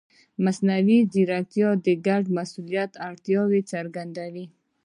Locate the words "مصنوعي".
0.43-0.99